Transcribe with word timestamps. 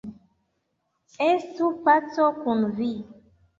Estu 1.27 1.69
paco 1.91 2.27
kun 2.43 2.67
vi! 2.81 2.93